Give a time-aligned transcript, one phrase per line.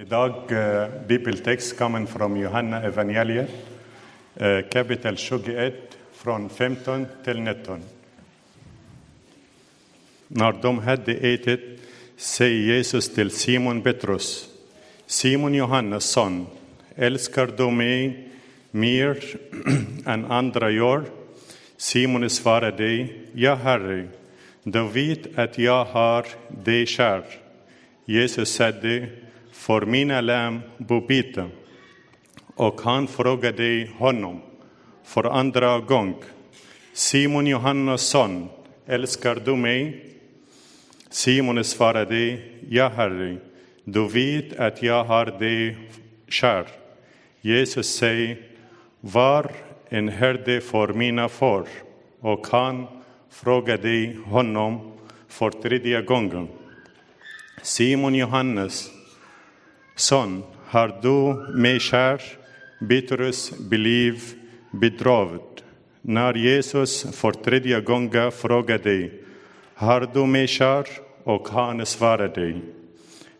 [0.00, 3.50] Idag uh, eh, bibeltext kommer eh, från Johanna evangeliet,
[4.42, 5.74] uh, kapitel 21,
[6.12, 7.82] från 15 till 19.
[10.28, 11.60] När de hade ätit
[12.16, 14.48] säger Jesus till Simon Petrus,
[15.06, 16.46] Simon Johannes son,
[16.96, 18.28] älskar du mig
[18.70, 19.24] mer
[20.06, 21.04] än andra gör?
[21.76, 24.08] Simon svarade, ja, Herre,
[24.62, 26.26] du vet att jag har
[26.64, 27.22] dig kär.
[28.04, 29.08] Jesus sade,
[29.60, 31.44] för mina lamm på bete.
[32.54, 34.40] Och han frågade honom
[35.04, 36.14] för andra gång,
[36.92, 38.48] Simon Johannes son,
[38.86, 40.04] älskar du mig?
[41.10, 42.38] Simon svarade,
[42.68, 43.36] ja, Herre,
[43.84, 45.76] du vet att jag har dig
[46.28, 46.66] kär.
[47.40, 48.38] Jesus säger,
[49.00, 49.50] var
[49.88, 51.68] en herde för mina får.
[52.20, 52.86] Och han
[53.30, 54.92] frågade honom
[55.28, 56.48] för tredje gången.
[57.62, 58.90] Simon Johannes,
[60.00, 62.20] son, har du mig kär?
[62.88, 64.14] Petrus blev
[64.70, 65.62] bedrövad.
[66.02, 69.10] När Jesus för tredje gången frågade,
[69.74, 70.86] har du mig kär?
[71.24, 72.60] Och han svarade,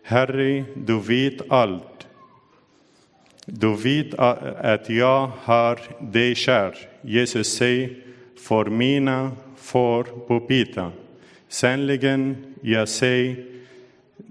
[0.03, 2.07] Herre, du vet allt.
[3.45, 4.13] Du vet
[4.59, 6.75] att jag har dig kär.
[7.01, 7.89] Jesus säger,
[8.47, 10.91] för mina får på Sannligen,
[11.49, 13.50] Sannerligen, jag säger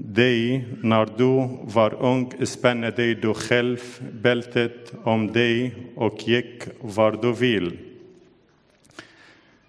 [0.04, 3.78] dig, när du var ung spände du själv
[4.22, 7.78] bältet om dig och gick var du vill.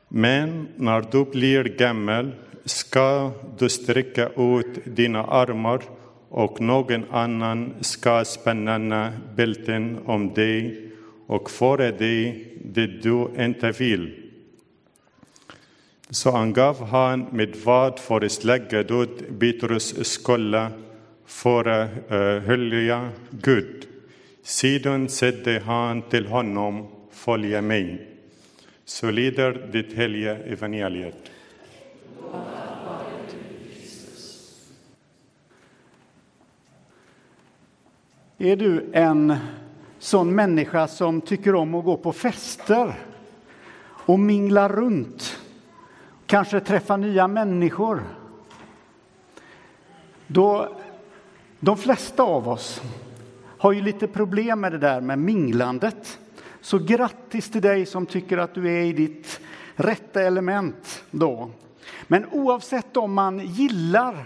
[0.07, 2.31] Men när du blir gammal
[2.65, 5.81] ska du sträcka ut dina armar
[6.29, 10.87] och någon annan ska spänna bälten om dig
[11.27, 14.20] och föra dig dit du inte vill.
[16.13, 20.67] Så angav han med vad för släggedöd Petrus skulle
[21.25, 23.87] förhölja Gud.
[24.43, 28.07] Sedan sade han till honom, följ mig.
[28.85, 31.31] Så lyder det heliga evangeliet.
[38.37, 39.35] Är du en
[39.99, 42.93] sån människa som tycker om att gå på fester
[44.05, 45.40] och mingla runt?
[46.31, 48.03] Kanske träffa nya människor?
[50.27, 50.75] Då,
[51.59, 52.81] de flesta av oss
[53.57, 56.19] har ju lite problem med det där med minglandet.
[56.61, 59.39] Så grattis till dig som tycker att du är i ditt
[59.75, 61.49] rätta element då.
[62.07, 64.25] Men oavsett om man gillar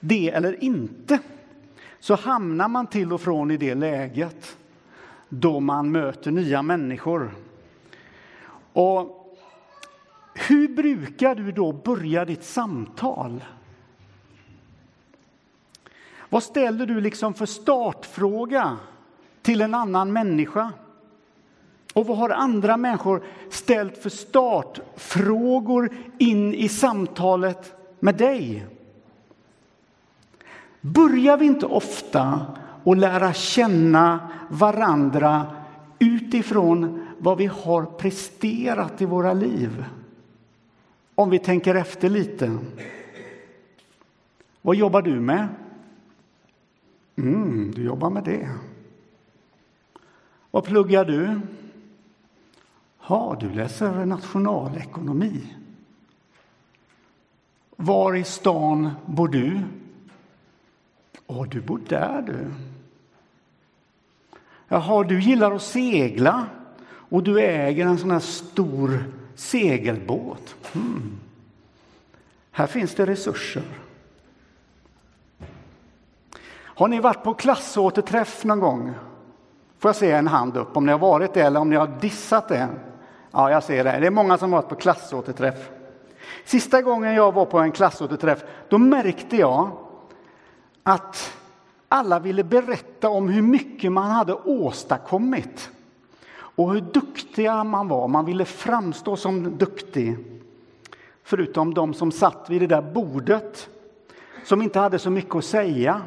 [0.00, 1.18] det eller inte
[2.00, 4.56] så hamnar man till och från i det läget
[5.28, 7.30] då man möter nya människor.
[8.72, 9.17] Och
[10.46, 13.44] hur brukar du då börja ditt samtal?
[16.28, 18.76] Vad ställer du liksom för startfråga
[19.42, 20.72] till en annan människa?
[21.94, 28.66] Och vad har andra människor ställt för startfrågor in i samtalet med dig?
[30.80, 32.46] Börjar vi inte ofta
[32.84, 35.46] att lära känna varandra
[35.98, 39.84] utifrån vad vi har presterat i våra liv?
[41.18, 42.58] Om vi tänker efter lite.
[44.62, 45.48] Vad jobbar du med?
[47.16, 48.48] Mm, du jobbar med det.
[50.50, 51.40] Vad pluggar du?
[53.08, 55.54] Ja, du läser nationalekonomi.
[57.76, 59.60] Var i stan bor du?
[61.26, 62.50] Åh, du bor där du.
[64.68, 66.46] Jaha, du gillar att segla
[66.88, 70.54] och du äger en sån här stor segelbåt.
[70.72, 71.18] Hmm.
[72.50, 73.62] Här finns det resurser.
[76.54, 78.94] Har ni varit på klassåterträff någon gång?
[79.78, 81.86] Får jag se en hand upp om ni har varit det eller om ni har
[82.00, 82.68] dissat det?
[83.30, 83.98] Ja, jag ser det.
[84.00, 85.70] Det är många som har varit på klassåterträff.
[86.44, 89.70] Sista gången jag var på en klassåterträff, då märkte jag
[90.82, 91.32] att
[91.88, 95.70] alla ville berätta om hur mycket man hade åstadkommit
[96.58, 98.08] och hur duktiga man var.
[98.08, 100.16] Man ville framstå som duktig.
[101.22, 103.68] Förutom de som satt vid det där bordet,
[104.44, 106.02] som inte hade så mycket att säga.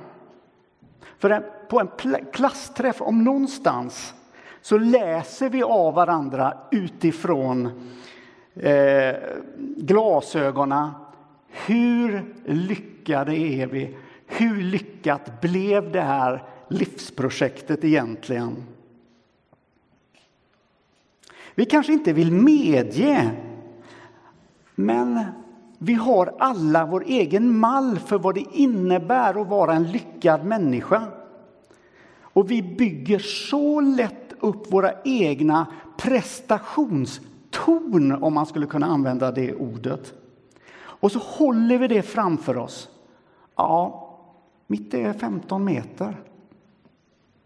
[1.17, 1.39] För
[1.69, 1.89] på en
[2.33, 4.13] klassträff, om någonstans,
[4.61, 7.69] så läser vi av varandra utifrån
[8.55, 9.15] eh,
[9.77, 10.89] glasögonen.
[11.47, 13.97] Hur lyckade är vi?
[14.27, 18.55] Hur lyckat blev det här livsprojektet egentligen?
[21.55, 23.31] Vi kanske inte vill medge,
[24.75, 25.23] men
[25.77, 31.07] vi har alla vår egen mall för vad det innebär att vara en lyckad människa.
[32.21, 35.67] Och vi bygger så lätt upp våra egna
[35.97, 40.13] prestationstorn, om man skulle kunna använda det ordet.
[40.73, 42.89] Och så håller vi det framför oss.
[43.55, 44.07] Ja,
[44.67, 46.15] mitt är 15 meter.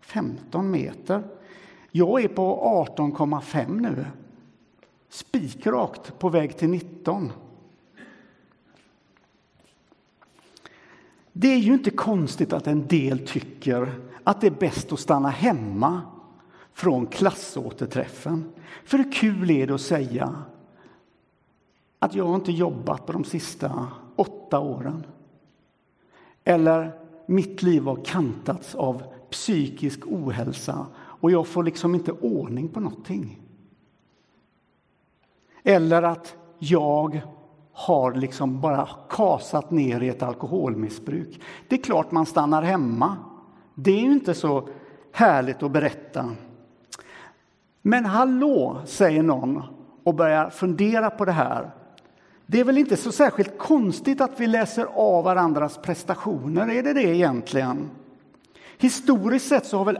[0.02, 1.24] 15 meter.
[1.98, 4.06] Jag är på 18,5 nu.
[5.10, 7.32] Spikrakt på väg till 19.
[11.32, 13.94] Det är ju inte konstigt att en del tycker
[14.24, 16.02] att det är bäst att stanna hemma
[16.74, 18.52] från klassåterträffen.
[18.86, 20.44] För hur kul är det att säga
[22.00, 25.06] att jag inte jobbat på de sista åtta åren?
[26.44, 30.88] Eller mitt liv har kantats av psykisk ohälsa
[31.26, 33.42] och jag får liksom inte ordning på någonting.
[35.64, 37.22] Eller att jag
[37.72, 41.42] har liksom bara kasat ner i ett alkoholmissbruk.
[41.68, 43.18] Det är klart man stannar hemma.
[43.76, 44.70] Det är ju inte så
[45.12, 46.30] härligt att berätta.
[47.82, 49.62] Men hallå, säger någon
[50.04, 51.72] och börjar fundera på det här.
[52.46, 56.94] Det är väl inte så särskilt konstigt att vi läser av varandras prestationer, är det
[56.94, 57.90] det egentligen?
[58.78, 60.00] Historiskt sett så har väl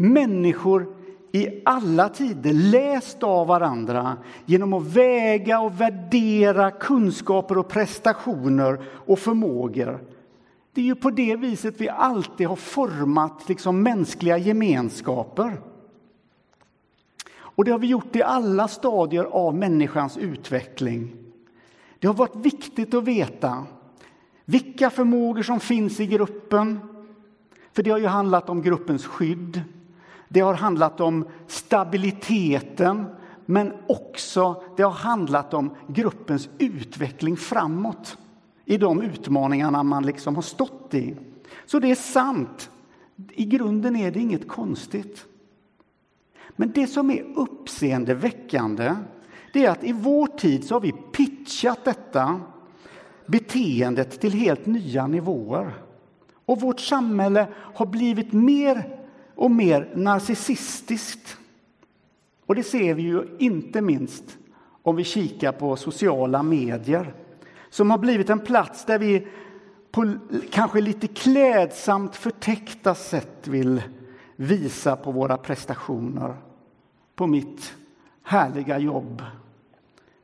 [0.00, 0.94] människor
[1.32, 4.16] i alla tider läst av varandra
[4.46, 10.04] genom att väga och värdera kunskaper och prestationer och förmågor.
[10.72, 15.60] Det är ju på det viset vi alltid har format liksom mänskliga gemenskaper.
[17.38, 21.16] Och det har vi gjort i alla stadier av människans utveckling.
[21.98, 23.66] Det har varit viktigt att veta
[24.44, 26.80] vilka förmågor som finns i gruppen.
[27.72, 29.62] För det har ju handlat om gruppens skydd,
[30.32, 33.06] det har handlat om stabiliteten
[33.46, 38.18] men också det har handlat om gruppens utveckling framåt
[38.64, 41.16] i de utmaningarna man liksom har stått i.
[41.66, 42.70] Så det är sant.
[43.30, 45.26] I grunden är det inget konstigt.
[46.56, 48.96] Men det som är uppseendeväckande
[49.52, 52.40] det är att i vår tid så har vi pitchat detta
[53.26, 55.72] beteendet till helt nya nivåer.
[56.46, 58.99] Och vårt samhälle har blivit mer
[59.40, 61.36] och mer narcissistiskt.
[62.46, 64.38] Och det ser vi ju inte minst
[64.82, 67.14] om vi kikar på sociala medier
[67.70, 69.26] som har blivit en plats där vi
[69.90, 70.14] på
[70.50, 73.82] kanske lite klädsamt förtäckta sätt vill
[74.36, 76.36] visa på våra prestationer,
[77.14, 77.74] på mitt
[78.22, 79.22] härliga jobb,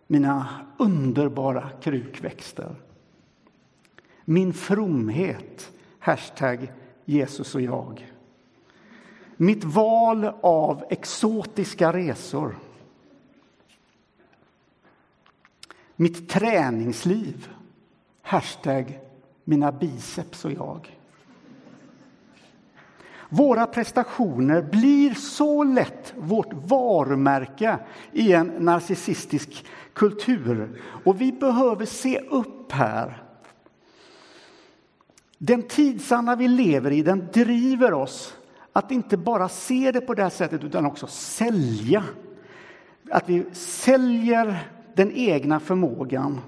[0.06, 0.48] mina
[0.78, 2.74] underbara krukväxter.
[4.24, 6.72] Min fromhet, hashtag
[7.04, 8.15] Jesus och jag.
[9.36, 12.56] Mitt val av exotiska resor.
[15.96, 17.48] Mitt träningsliv.
[18.22, 19.00] Hashtag
[19.44, 20.98] mina biceps och jag.
[23.28, 27.78] Våra prestationer blir så lätt vårt varumärke
[28.12, 30.82] i en narcissistisk kultur.
[31.04, 33.22] Och vi behöver se upp här.
[35.38, 38.34] Den tidsanda vi lever i den driver oss
[38.76, 42.04] att inte bara se det på det här sättet utan också sälja.
[43.10, 46.40] Att vi säljer den egna förmågan.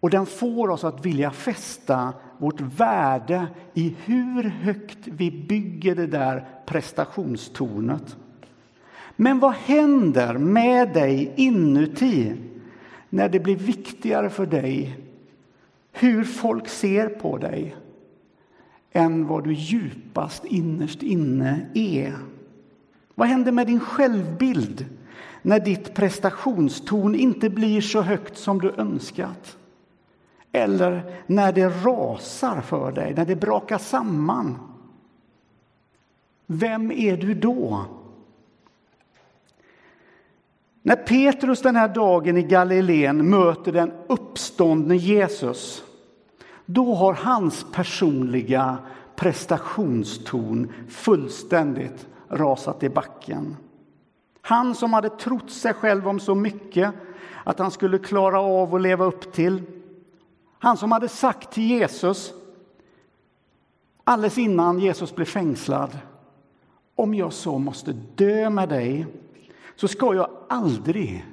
[0.00, 6.06] Och den får oss att vilja fästa vårt värde i hur högt vi bygger det
[6.06, 8.16] där prestationstornet.
[9.16, 12.36] Men vad händer med dig inuti
[13.08, 14.98] när det blir viktigare för dig
[15.92, 17.76] hur folk ser på dig
[18.92, 22.14] än vad du djupast innerst inne är.
[23.14, 24.86] Vad händer med din självbild
[25.42, 29.56] när ditt prestationstorn inte blir så högt som du önskat?
[30.52, 34.58] Eller när det rasar för dig, när det brakar samman?
[36.46, 37.84] Vem är du då?
[40.82, 45.84] När Petrus den här dagen i Galileen möter den uppståndne Jesus
[46.74, 48.78] då har hans personliga
[49.16, 53.56] prestationston fullständigt rasat i backen.
[54.40, 56.94] Han som hade trott sig själv om så mycket
[57.44, 59.62] att han skulle klara av att leva upp till.
[60.58, 62.32] Han som hade sagt till Jesus
[64.04, 65.98] alldeles innan Jesus blev fängslad.
[66.94, 69.06] Om jag så måste dö med dig
[69.76, 71.24] så ska jag aldrig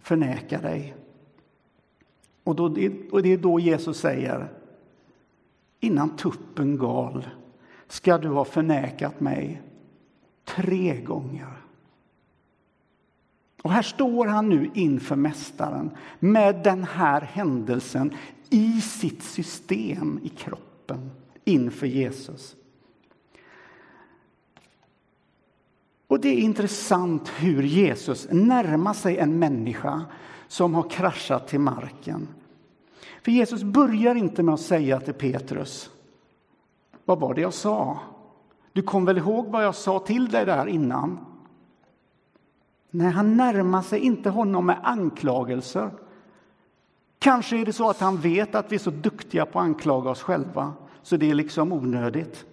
[0.00, 0.94] förneka dig.
[2.44, 2.64] Och, då,
[3.10, 4.63] och det är då Jesus säger
[5.84, 7.28] innan tuppen gal
[7.88, 9.62] ska du ha förnekat mig
[10.44, 11.64] tre gånger.
[13.62, 18.14] Och här står han nu inför Mästaren med den här händelsen
[18.50, 21.10] i sitt system, i kroppen,
[21.44, 22.56] inför Jesus.
[26.06, 30.04] Och det är intressant hur Jesus närmar sig en människa
[30.48, 32.28] som har kraschat till marken.
[33.24, 35.90] För Jesus börjar inte med att säga till Petrus,
[37.04, 37.98] vad var det jag sa?
[38.72, 41.18] Du kom väl ihåg vad jag sa till dig där innan?
[42.90, 45.90] Nej, han närmar sig inte honom med anklagelser.
[47.18, 50.10] Kanske är det så att han vet att vi är så duktiga på att anklaga
[50.10, 52.44] oss själva, så det är liksom onödigt.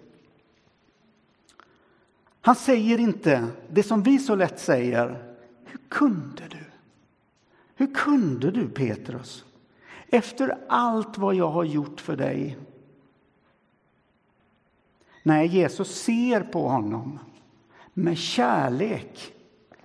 [2.42, 5.34] Han säger inte det som vi så lätt säger.
[5.66, 6.66] Hur kunde du?
[7.76, 9.46] Hur kunde du, Petrus?
[10.14, 12.58] Efter allt vad jag har gjort för dig.
[15.24, 17.20] Nej, Jesus ser på honom
[17.94, 19.34] med kärlek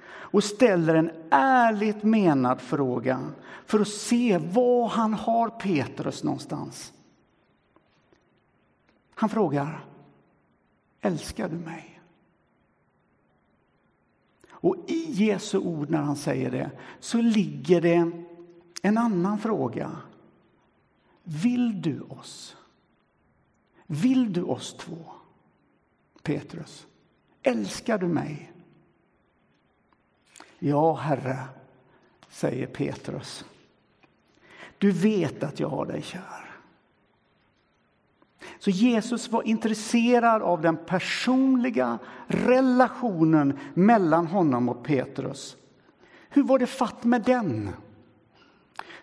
[0.08, 3.20] och ställer en ärligt menad fråga
[3.66, 6.92] för att se var han har Petrus någonstans.
[9.14, 9.84] Han frågar,
[11.00, 12.00] älskar du mig?
[14.50, 18.10] Och i Jesu ord när han säger det så ligger det
[18.82, 19.90] en annan fråga.
[21.28, 22.56] Vill du oss?
[23.86, 24.98] Vill du oss två?
[26.22, 26.86] Petrus,
[27.42, 28.52] älskar du mig?
[30.58, 31.38] Ja, Herre,
[32.28, 33.44] säger Petrus.
[34.78, 36.50] Du vet att jag har dig kär.
[38.58, 45.56] Så Jesus var intresserad av den personliga relationen mellan honom och Petrus.
[46.28, 47.70] Hur var det fatt med den?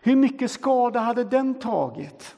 [0.06, 2.36] Hur mycket skada hade den tagit?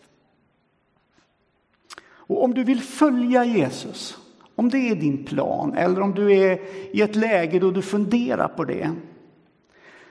[2.05, 4.17] Och om du vill följa Jesus,
[4.55, 6.59] om det är din plan eller om du är
[6.95, 8.91] i ett läge då du funderar på det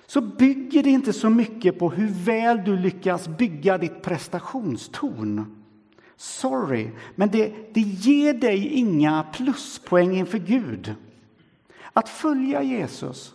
[0.07, 5.65] så bygger det inte så mycket på hur väl du lyckas bygga ditt prestationstorn.
[6.17, 10.95] Sorry, men det, det ger dig inga pluspoäng inför Gud.
[11.93, 13.35] Att följa Jesus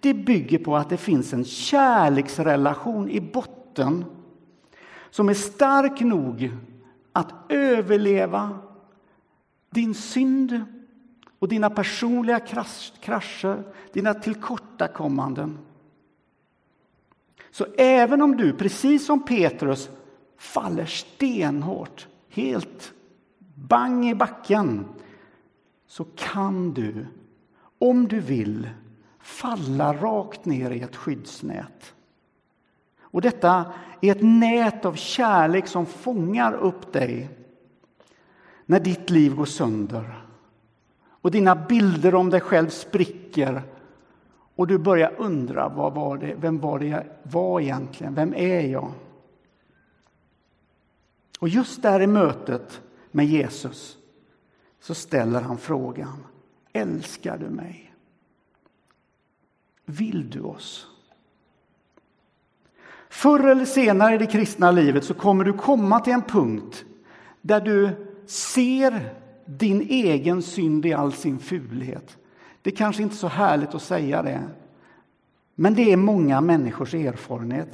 [0.00, 4.04] det bygger på att det finns en kärleksrelation i botten botten
[5.10, 6.50] som är stark nog
[7.12, 8.58] att överleva
[9.70, 10.62] din synd
[11.38, 12.40] och dina personliga
[13.00, 15.58] krascher, dina tillkortakommanden.
[17.50, 19.90] Så även om du, precis som Petrus,
[20.36, 22.92] faller stenhårt, helt
[23.54, 24.84] bang i backen,
[25.86, 27.06] så kan du,
[27.78, 28.70] om du vill,
[29.18, 31.94] falla rakt ner i ett skyddsnät.
[33.10, 37.30] Och detta är ett nät av kärlek som fångar upp dig
[38.66, 40.24] när ditt liv går sönder
[41.20, 43.62] och dina bilder om dig själv spricker
[44.54, 48.14] och du börjar undra vad var det, vem var det jag var egentligen?
[48.14, 48.92] Vem är jag?
[51.38, 53.96] Och just där i mötet med Jesus
[54.80, 56.26] så ställer han frågan
[56.72, 57.94] Älskar du mig?
[59.84, 60.87] Vill du oss?
[63.10, 66.84] Förr eller senare i det kristna livet så kommer du komma till en punkt
[67.40, 67.90] där du
[68.26, 72.16] ser din egen synd i all sin fulhet.
[72.62, 74.40] Det är kanske inte är så härligt att säga det,
[75.54, 77.68] men det är många människors erfarenhet.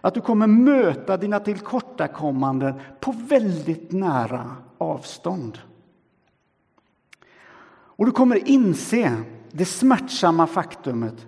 [0.00, 5.58] Att du kommer möta dina tillkortakommanden på väldigt nära avstånd.
[7.70, 9.12] Och du kommer inse
[9.50, 11.26] det smärtsamma faktumet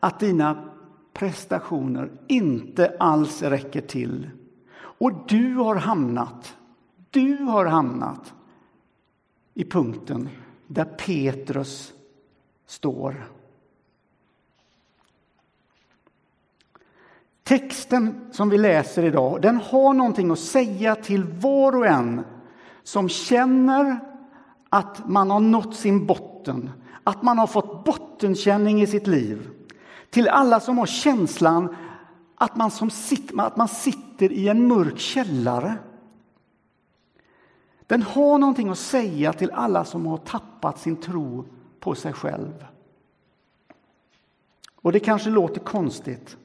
[0.00, 0.67] att dina
[1.18, 4.30] prestationer inte alls räcker till.
[4.80, 6.56] Och du har hamnat,
[7.10, 8.34] du har hamnat
[9.54, 10.28] i punkten
[10.66, 11.92] där Petrus
[12.66, 13.30] står.
[17.42, 22.24] Texten som vi läser idag den har någonting att säga till var och en
[22.82, 24.00] som känner
[24.68, 26.70] att man har nått sin botten,
[27.04, 29.57] att man har fått bottenkänning i sitt liv.
[30.10, 31.76] Till alla som har känslan
[32.34, 35.74] att man, som sitter, att man sitter i en mörk källare.
[37.86, 41.44] Den har någonting att säga till alla som har tappat sin tro
[41.80, 42.66] på sig själv.
[44.74, 46.36] Och det kanske låter konstigt,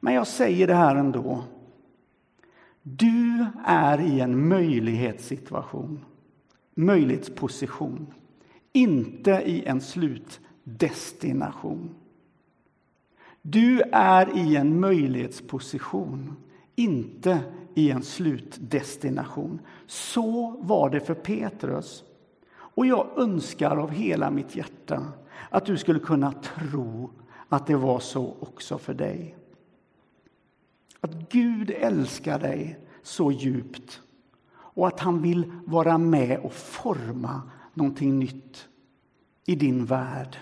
[0.00, 1.44] men jag säger det här ändå.
[2.82, 6.04] Du är i en möjlighetssituation,
[6.74, 8.14] möjlighetsposition,
[8.72, 11.94] inte i en slutdestination.
[13.42, 16.36] Du är i en möjlighetsposition,
[16.76, 17.40] inte
[17.74, 19.60] i en slutdestination.
[19.86, 22.04] Så var det för Petrus.
[22.50, 25.12] Och jag önskar av hela mitt hjärta
[25.50, 27.10] att du skulle kunna tro
[27.48, 29.36] att det var så också för dig.
[31.00, 34.00] Att Gud älskar dig så djupt
[34.50, 37.42] och att han vill vara med och forma
[37.74, 38.68] någonting nytt
[39.46, 40.36] i din värld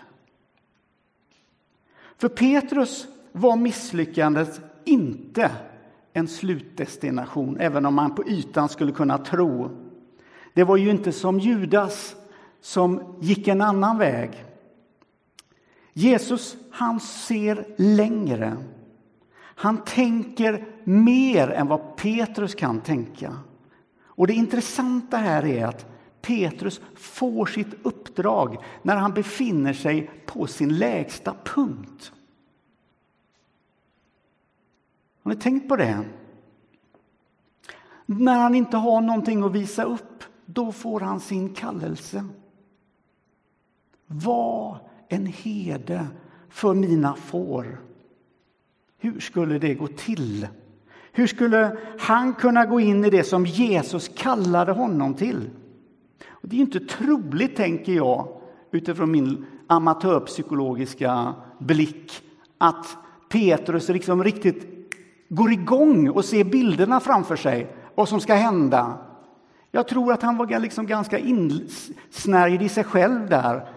[2.18, 5.50] för Petrus var misslyckandet inte
[6.12, 9.70] en slutdestination, även om man på ytan skulle kunna tro.
[10.54, 12.16] Det var ju inte som Judas
[12.61, 14.44] som gick en annan väg.
[15.92, 18.56] Jesus, han ser längre.
[19.38, 23.32] Han tänker mer än vad Petrus kan tänka.
[24.04, 25.87] Och det intressanta här är att
[26.26, 32.12] Petrus får sitt uppdrag när han befinner sig på sin lägsta punkt.
[35.23, 36.04] Har ni tänkt på det?
[38.06, 42.25] När han inte har någonting att visa upp, då får han sin kallelse.
[44.06, 44.78] Var
[45.09, 46.06] en herde
[46.49, 47.80] för mina får.
[48.99, 50.49] Hur skulle det gå till?
[51.12, 55.50] Hur skulle han kunna gå in i det som Jesus kallade honom till?
[56.25, 58.28] Och det är inte troligt, tänker jag,
[58.70, 62.23] utifrån min amatörpsykologiska blick,
[62.58, 62.96] att
[63.28, 64.76] Petrus liksom riktigt
[65.28, 68.99] går igång och ser bilderna framför sig, vad som ska hända.
[69.70, 73.68] Jag tror att han var liksom ganska insnärjd i sig själv där,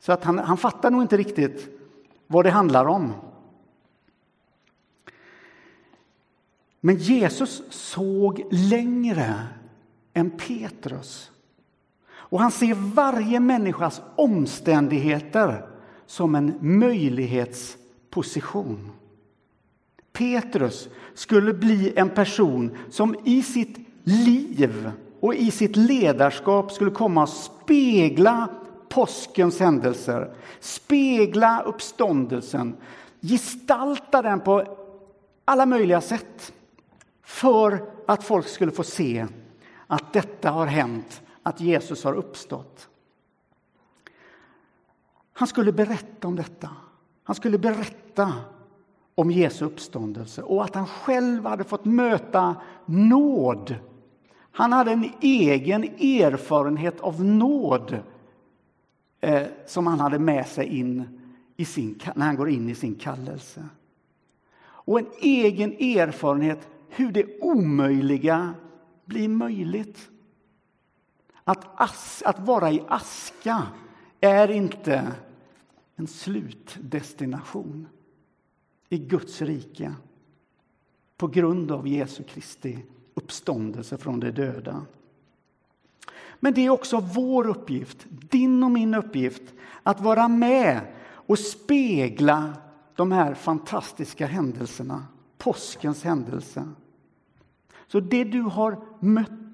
[0.00, 1.68] så att han, han fattar nog inte riktigt
[2.26, 3.12] vad det handlar om.
[6.80, 9.34] Men Jesus såg längre
[10.12, 11.30] än Petrus.
[12.28, 15.66] Och han ser varje människas omständigheter
[16.06, 18.90] som en möjlighetsposition.
[20.12, 24.90] Petrus skulle bli en person som i sitt liv
[25.20, 28.48] och i sitt ledarskap skulle komma att spegla
[28.88, 32.76] påskens händelser, spegla uppståndelsen,
[33.20, 34.76] gestalta den på
[35.44, 36.52] alla möjliga sätt
[37.24, 39.26] för att folk skulle få se
[39.86, 42.88] att detta har hänt, att Jesus har uppstått.
[45.32, 46.70] Han skulle berätta om detta.
[47.24, 48.32] Han skulle berätta
[49.14, 52.56] om Jesu uppståndelse och att han själv hade fått möta
[52.86, 53.74] nåd.
[54.52, 57.98] Han hade en egen erfarenhet av nåd
[59.20, 61.20] eh, som han hade med sig in
[61.56, 63.68] i sin, när han går in i sin kallelse.
[64.58, 68.54] Och en egen erfarenhet hur det omöjliga
[69.04, 70.10] blir möjligt.
[71.48, 73.66] Att, as, att vara i aska
[74.20, 75.12] är inte
[75.96, 77.88] en slutdestination
[78.88, 79.94] i Guds rike
[81.16, 84.82] på grund av Jesu Kristi uppståndelse från de döda.
[86.40, 92.52] Men det är också vår uppgift, din och min uppgift, att vara med och spegla
[92.94, 95.06] de här fantastiska händelserna,
[95.38, 96.68] påskens händelse.
[97.86, 99.45] Så det du har mött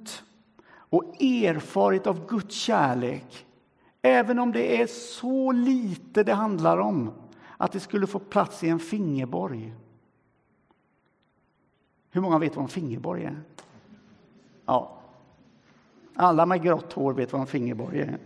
[0.93, 3.47] och erfarit av Guds kärlek,
[4.03, 7.13] även om det är så lite det handlar om,
[7.57, 9.75] att det skulle få plats i en fingerborg.
[12.11, 13.43] Hur många vet vad en fingerborg är?
[14.67, 14.99] Ja,
[16.15, 18.19] alla med grått hår vet vad en fingerborg är.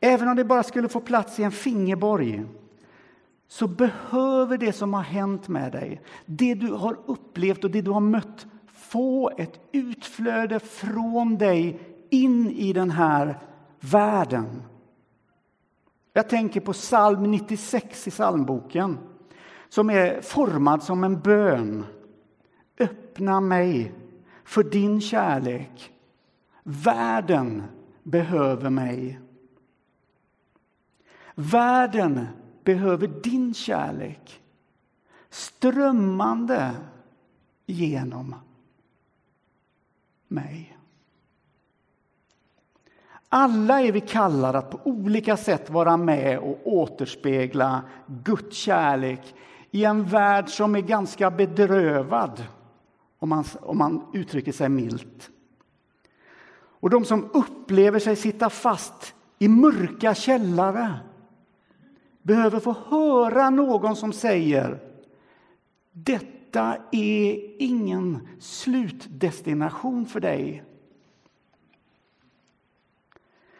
[0.00, 2.44] Även om det bara skulle få plats i en fingerborg
[3.48, 7.90] så behöver det som har hänt med dig, det du har upplevt och det du
[7.90, 8.46] har mött
[8.90, 13.38] få ett utflöde från dig in i den här
[13.80, 14.62] världen.
[16.12, 18.98] Jag tänker på psalm 96 i psalmboken
[19.68, 21.84] som är formad som en bön.
[22.80, 23.92] Öppna mig
[24.44, 25.92] för din kärlek.
[26.62, 27.62] Världen
[28.02, 29.20] behöver mig.
[31.34, 32.26] Världen
[32.64, 34.42] behöver din kärlek
[35.30, 36.74] strömmande
[37.66, 38.34] genom
[40.30, 40.76] mig.
[43.28, 49.34] Alla är vi kallade att på olika sätt vara med och återspegla Guds kärlek
[49.70, 52.44] i en värld som är ganska bedrövad,
[53.18, 55.30] om man, om man uttrycker sig milt.
[56.80, 60.94] Och de som upplever sig sitta fast i mörka källare
[62.22, 64.78] behöver få höra någon som säger
[66.50, 70.64] detta är ingen slutdestination för dig.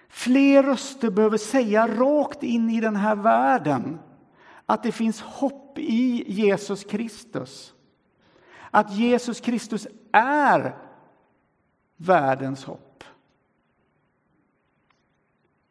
[0.09, 3.99] Fler röster behöver säga rakt in i den här världen
[4.67, 7.75] att det finns hopp i Jesus Kristus.
[8.71, 10.77] Att Jesus Kristus är
[11.97, 13.05] världens hopp.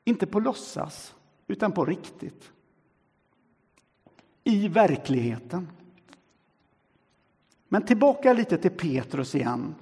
[0.05, 1.15] Inte på låtsas,
[1.47, 2.51] utan på riktigt
[4.43, 5.67] i verkligheten.
[7.69, 9.75] Men tillbaka lite till Petrus igen.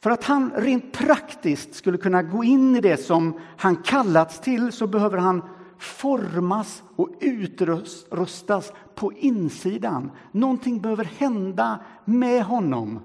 [0.00, 4.72] För att han rent praktiskt skulle kunna gå in i det som han kallats till
[4.72, 5.42] så behöver han
[5.78, 10.10] formas och utrustas på insidan.
[10.32, 13.00] Någonting behöver hända med honom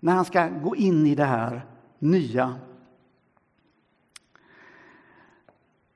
[0.00, 1.66] när han ska gå in i det här
[1.98, 2.54] nya.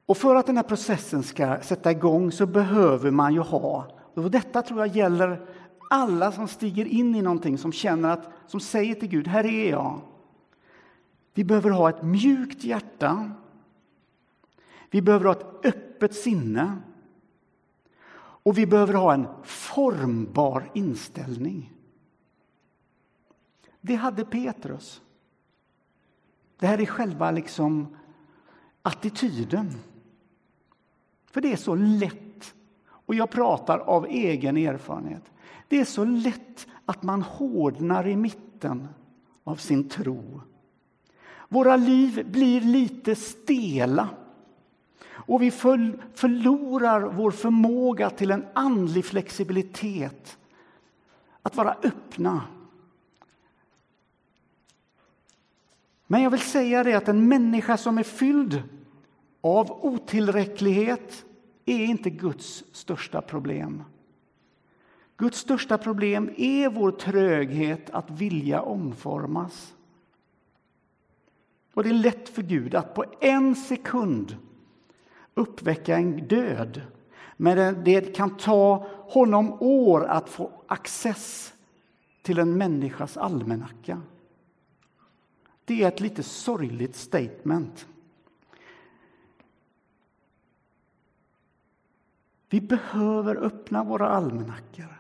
[0.07, 4.31] Och för att den här processen ska sätta igång så behöver man ju ha, och
[4.31, 5.47] detta tror jag gäller
[5.91, 9.71] alla som stiger in i någonting, som känner att, som säger till Gud, här är
[9.71, 10.01] jag.
[11.35, 13.33] Vi behöver ha ett mjukt hjärta.
[14.91, 16.79] Vi behöver ha ett öppet sinne.
[18.19, 21.73] Och vi behöver ha en formbar inställning.
[23.81, 25.03] Det hade Petrus.
[26.59, 27.97] Det här är själva liksom
[28.83, 29.75] attityden.
[31.27, 32.55] För det är så lätt,
[32.89, 35.33] och jag pratar av egen erfarenhet.
[35.69, 38.89] Det är så lätt att man hårdnar i mitten
[39.45, 40.41] av sin tro.
[41.49, 44.09] Våra liv blir lite stela
[45.11, 50.39] och vi förlorar vår förmåga till en andlig flexibilitet.
[51.43, 52.43] Att vara öppna.
[56.07, 58.63] Men jag vill säga det att en människa som är fylld
[59.41, 61.25] av otillräcklighet
[61.65, 63.85] är inte Guds största problem.
[65.19, 69.75] Guds största problem är vår tröghet att vilja omformas.
[71.75, 74.37] Och det är lätt för Gud att på en sekund
[75.35, 76.83] uppväcka en död.
[77.37, 81.55] Men det kan ta honom år att få access
[82.23, 84.03] till en människas almanacka.
[85.65, 87.87] Det är ett lite sorgligt statement.
[92.49, 94.98] Vi behöver öppna våra almanackor.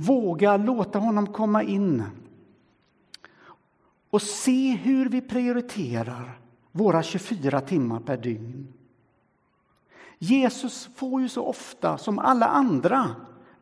[0.00, 2.04] Våga låta honom komma in
[4.10, 6.38] och se hur vi prioriterar
[6.72, 8.72] våra 24 timmar per dygn.
[10.18, 13.10] Jesus får ju så ofta, som alla andra,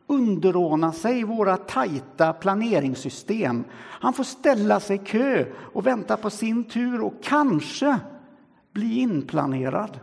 [0.07, 3.63] underordna sig våra tajta planeringssystem.
[3.73, 7.99] Han får ställa sig i kö och vänta på sin tur och kanske
[8.71, 9.99] bli inplanerad.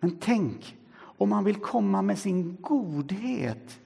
[0.00, 3.80] Men tänk om han vill komma med sin godhet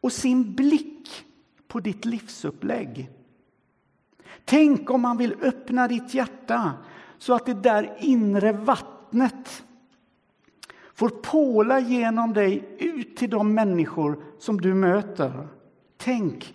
[0.00, 1.24] och sin blick
[1.68, 3.10] på ditt livsupplägg.
[4.44, 6.72] Tänk om han vill öppna ditt hjärta
[7.18, 9.64] så att det där inre vattnet
[10.94, 15.48] får påla genom dig ut till de människor som du möter.
[15.96, 16.54] Tänk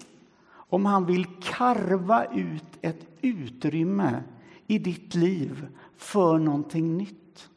[0.51, 4.23] om han vill karva ut ett utrymme
[4.67, 7.49] i ditt liv för någonting nytt.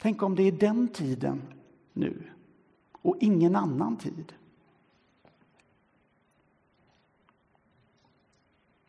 [0.00, 1.42] Tänk om det är den tiden
[1.92, 2.33] nu
[3.04, 4.32] och ingen annan tid.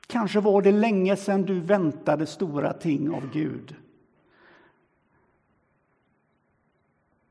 [0.08, 3.76] Kanske var det länge sedan du väntade stora ting av Gud.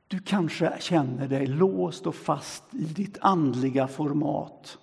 [0.09, 4.79] Du kanske känner dig låst och fast i ditt andliga format.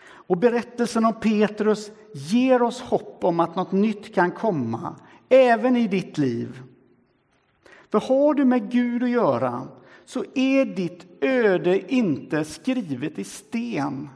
[0.00, 4.96] Och berättelsen om Petrus ger oss hopp om att något nytt kan komma,
[5.28, 6.62] även i ditt liv.
[7.90, 9.68] För har du med Gud att göra
[10.04, 14.08] så är ditt öde inte skrivet i sten.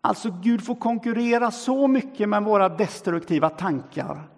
[0.00, 4.28] Alltså, Gud får konkurrera så mycket med våra destruktiva tankar.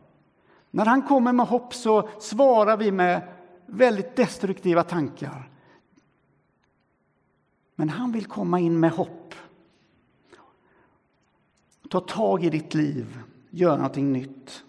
[0.71, 3.29] När han kommer med hopp så svarar vi med
[3.67, 5.51] väldigt destruktiva tankar.
[7.75, 9.35] Men han vill komma in med hopp.
[11.91, 13.19] Ta tag i ditt liv,
[13.51, 14.65] gör någonting nytt.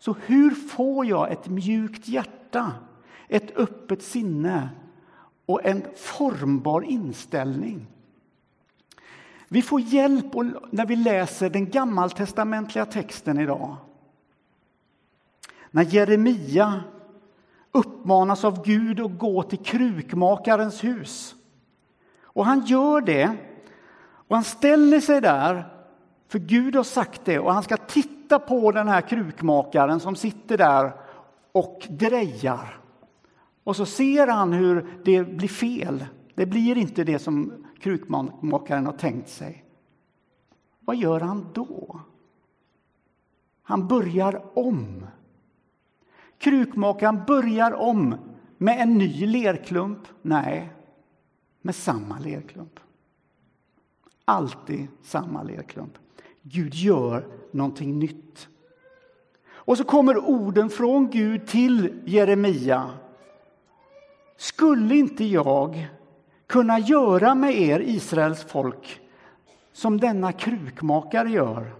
[0.00, 2.72] Så hur får jag ett mjukt hjärta,
[3.28, 4.68] ett öppet sinne
[5.46, 7.86] och en formbar inställning?
[9.48, 10.34] Vi får hjälp
[10.70, 13.76] när vi läser den gammaltestamentliga texten idag.
[15.70, 16.82] När Jeremia
[17.72, 21.34] uppmanas av Gud att gå till krukmakarens hus.
[22.22, 23.36] Och han gör det,
[24.02, 25.68] och han ställer sig där,
[26.28, 30.16] för Gud har sagt det, och han ska titta Titta på den här krukmakaren som
[30.16, 30.92] sitter där
[31.52, 32.80] och drejar.
[33.64, 36.04] Och så ser han hur det blir fel.
[36.34, 39.64] Det blir inte det som krukmakaren har tänkt sig.
[40.80, 42.00] Vad gör han då?
[43.62, 45.06] Han börjar om.
[46.38, 48.14] Krukmakaren börjar om
[48.58, 50.08] med en ny lerklump.
[50.22, 50.72] Nej,
[51.62, 52.80] med samma lerklump.
[54.24, 55.98] Alltid samma lerklump.
[56.42, 58.48] Gud gör någonting nytt.
[59.48, 62.90] Och så kommer orden från Gud till Jeremia.
[64.36, 65.88] Skulle inte jag
[66.46, 69.00] kunna göra med er, Israels folk,
[69.72, 71.74] som denna krukmakare gör,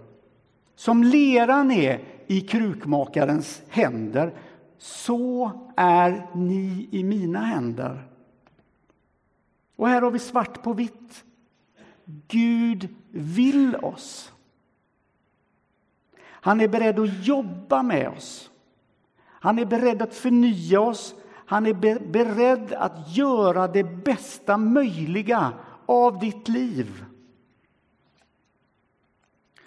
[0.75, 4.33] Som leran är i krukmakarens händer,
[4.77, 8.07] så är ni i mina händer.
[9.75, 11.23] Och här har vi svart på vitt.
[12.27, 14.33] Gud vill oss.
[16.41, 18.49] Han är beredd att jobba med oss.
[19.23, 21.15] Han är beredd att förnya oss.
[21.45, 21.73] Han är
[22.11, 25.53] beredd att göra det bästa möjliga
[25.85, 27.05] av ditt liv.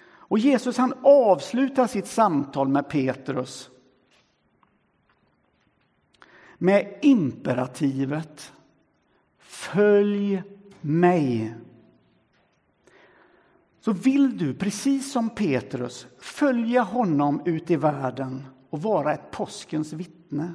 [0.06, 3.70] Och Jesus han avslutar sitt samtal med Petrus
[6.58, 8.52] med imperativet
[9.38, 10.42] Följ
[10.80, 11.54] mig.
[13.84, 19.92] Så vill du, precis som Petrus, följa honom ut i världen och vara ett påskens
[19.92, 20.54] vittne.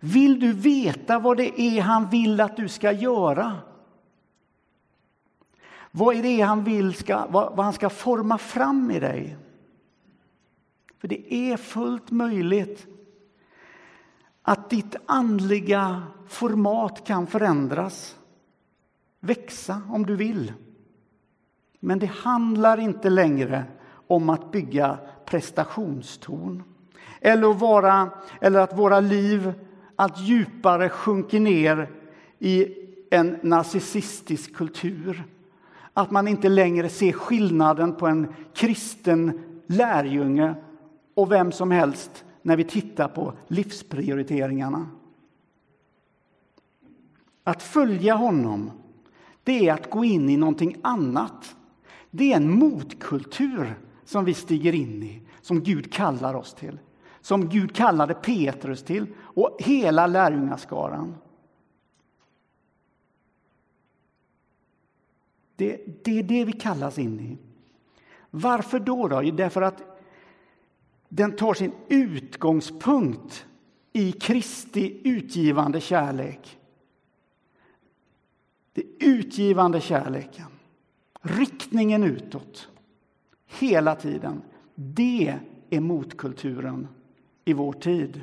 [0.00, 3.58] Vill du veta vad det är han vill att du ska göra?
[5.90, 9.36] Vad är det han vill ska, vad, vad han ska forma fram i dig?
[10.98, 12.86] För det är fullt möjligt
[14.42, 18.16] att ditt andliga format kan förändras,
[19.20, 20.52] växa om du vill.
[21.84, 23.64] Men det handlar inte längre
[24.06, 26.62] om att bygga prestationstorn
[27.20, 29.52] eller att, vara, eller att våra liv
[29.96, 31.90] allt djupare sjunker ner
[32.38, 32.74] i
[33.10, 35.24] en narcissistisk kultur.
[35.92, 40.54] Att man inte längre ser skillnaden på en kristen lärjunge
[41.14, 44.86] och vem som helst när vi tittar på livsprioriteringarna.
[47.44, 48.70] Att följa honom,
[49.44, 51.56] det är att gå in i någonting annat.
[52.14, 56.78] Det är en motkultur som vi stiger in i, som Gud kallar oss till.
[57.20, 61.14] Som Gud kallade Petrus till och hela lärjungaskaran.
[65.56, 67.38] Det, det är det vi kallas in i.
[68.30, 69.08] Varför då?
[69.08, 69.20] då?
[69.20, 69.82] Därför att
[71.08, 73.46] den tar sin utgångspunkt
[73.92, 76.58] i Kristi utgivande kärlek.
[78.72, 80.51] Det utgivande kärleken,
[81.22, 82.68] riktningen utåt,
[83.46, 84.42] hela tiden.
[84.74, 85.38] Det
[85.70, 86.88] är motkulturen
[87.44, 88.20] i vår tid.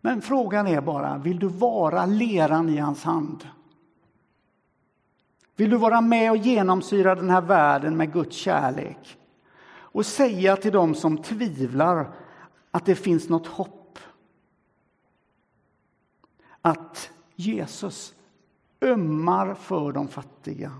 [0.00, 3.48] Men frågan är bara, vill du vara leran i hans hand?
[5.56, 9.18] Vill du vara med och genomsyra den här världen med Guds kärlek?
[9.94, 12.14] och säga till dem som tvivlar
[12.70, 13.98] att det finns något hopp.
[16.60, 18.14] Att Jesus
[18.82, 20.72] ömmar för de fattiga.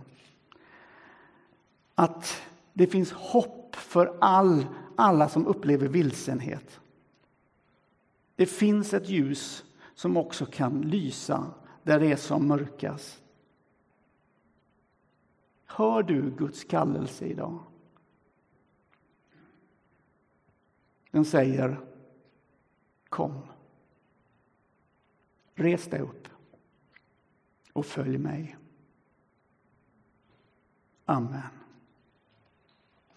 [1.94, 6.80] Att det finns hopp för all, alla som upplever vilsenhet.
[8.36, 13.22] Det finns ett ljus som också kan lysa där det är som mörkast.
[15.64, 17.58] Hör du Guds kallelse idag?
[21.10, 21.80] Den säger
[23.08, 23.40] Kom.
[25.54, 26.28] Res dig upp
[27.72, 28.56] och följ mig.
[31.04, 31.63] Amen.